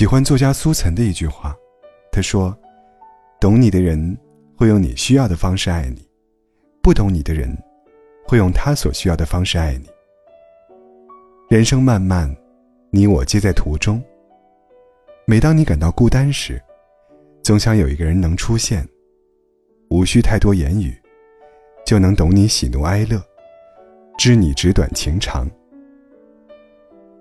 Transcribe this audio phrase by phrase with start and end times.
[0.00, 1.54] 喜欢作家苏岑的一句话，
[2.10, 2.56] 他说
[3.38, 4.16] ：“懂你的人
[4.56, 6.08] 会用你需要的方式爱你，
[6.82, 7.54] 不懂你的人
[8.26, 9.86] 会用他所需要的方式爱你。”
[11.54, 12.34] 人生漫漫，
[12.88, 14.02] 你我皆在途中。
[15.26, 16.58] 每当你感到孤单时，
[17.42, 18.88] 总想有一个人能出现，
[19.90, 20.98] 无需太多言语，
[21.84, 23.22] 就能懂你喜怒哀乐，
[24.16, 25.46] 知你纸短情长。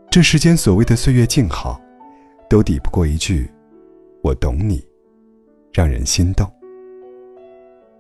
[0.10, 1.78] 这世间所谓的岁月静好。
[2.50, 3.48] 都抵不过一句
[4.24, 4.84] “我懂你”，
[5.72, 6.52] 让人心动。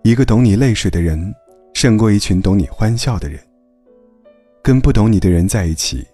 [0.04, 1.32] 一个懂你泪水的人，
[1.76, 3.40] 胜过一群懂你欢笑的人。
[4.64, 6.06] 跟不懂你的人在一起，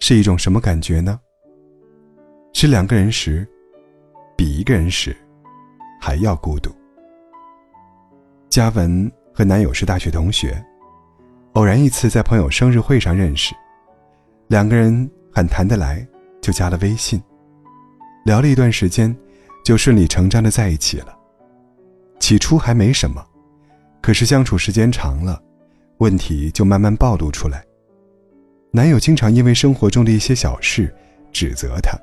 [0.00, 1.20] 是一种什么感觉呢？
[2.54, 3.46] 是两个人时，
[4.34, 5.14] 比一个人时
[6.00, 6.70] 还要孤独。
[8.48, 10.64] 嘉文和男友是大学同学，
[11.52, 13.54] 偶然一次在朋友生日会上认识，
[14.48, 16.06] 两个人很谈得来，
[16.40, 17.22] 就加了微信。
[18.24, 19.14] 聊了一段时间，
[19.62, 21.14] 就顺理成章的在一起了。
[22.18, 23.24] 起初还没什么，
[24.00, 25.40] 可是相处时间长了，
[25.98, 27.62] 问题就慢慢暴露出来。
[28.70, 30.92] 男友经常因为生活中的一些小事
[31.32, 31.98] 指责她，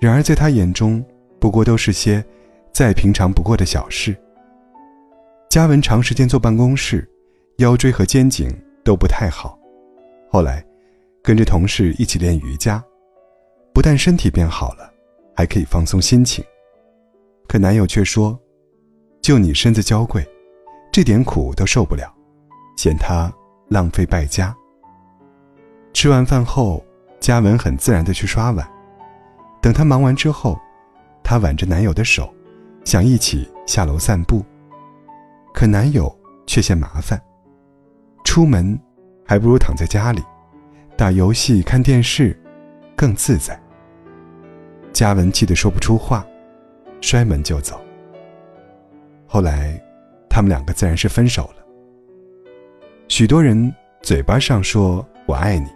[0.00, 1.02] 然而在她眼中，
[1.40, 2.22] 不过都是些
[2.70, 4.14] 再平常不过的小事。
[5.48, 7.08] 嘉文长时间坐办公室，
[7.56, 9.58] 腰椎和肩颈都不太好，
[10.30, 10.62] 后来
[11.22, 12.84] 跟着同事一起练瑜伽，
[13.72, 14.91] 不但身体变好了。
[15.36, 16.44] 还可以放松心情，
[17.48, 18.38] 可男友却说
[19.22, 20.26] ：“就你身子娇贵，
[20.92, 22.12] 这点苦都受不了，
[22.76, 23.32] 嫌她
[23.68, 24.54] 浪费败家。”
[25.94, 26.84] 吃完饭后，
[27.20, 28.68] 嘉文很自然的去刷碗。
[29.60, 30.58] 等她忙完之后，
[31.22, 32.32] 她挽着男友的手，
[32.84, 34.44] 想一起下楼散步。
[35.54, 36.12] 可男友
[36.46, 37.22] 却嫌麻烦，
[38.24, 38.76] 出门
[39.24, 40.22] 还不如躺在家里，
[40.96, 42.36] 打游戏、看电视，
[42.96, 43.61] 更自在。
[44.92, 46.26] 嘉文气得说不出话，
[47.00, 47.80] 摔门就走。
[49.26, 49.82] 后来，
[50.28, 51.64] 他们两个自然是分手了。
[53.08, 55.66] 许多人嘴巴上说我爱你，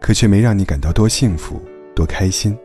[0.00, 1.62] 可却没让你感到多幸福、
[1.94, 2.56] 多开心，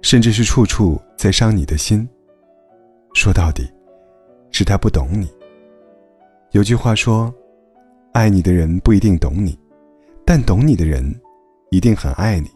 [0.00, 2.08] 甚至是处处在伤你的心。
[3.14, 3.70] 说到底，
[4.50, 5.30] 是他不懂你。
[6.52, 7.32] 有句话说
[8.12, 9.58] ：“爱你的人不一定懂你，
[10.24, 11.04] 但懂你的人
[11.70, 12.48] 一定很爱你。”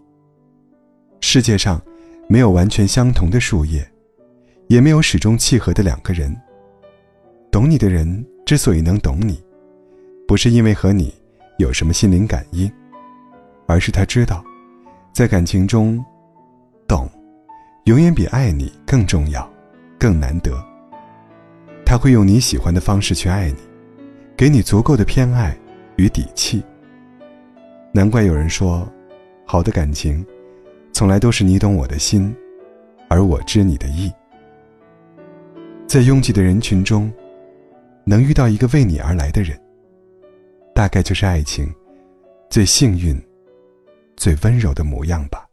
[1.20, 1.80] 世界上。
[2.26, 3.86] 没有完全相同的树叶，
[4.68, 6.34] 也没有始终契合的两个人。
[7.50, 9.42] 懂你的人之所以能懂你，
[10.26, 11.14] 不是因为和你
[11.58, 12.70] 有什么心灵感应，
[13.66, 14.42] 而是他知道，
[15.12, 16.04] 在感情中，
[16.88, 17.08] 懂，
[17.84, 19.48] 永远比爱你更重要，
[19.98, 20.52] 更难得。
[21.86, 23.58] 他会用你喜欢的方式去爱你，
[24.36, 25.56] 给你足够的偏爱
[25.96, 26.62] 与底气。
[27.92, 28.90] 难怪有人说，
[29.44, 30.24] 好的感情。
[30.94, 32.32] 从来都是你懂我的心，
[33.08, 34.12] 而我知你的意。
[35.88, 37.12] 在拥挤的人群中，
[38.04, 39.60] 能遇到一个为你而来的人，
[40.72, 41.68] 大概就是爱情
[42.48, 43.20] 最幸运、
[44.16, 45.44] 最温柔的模样吧。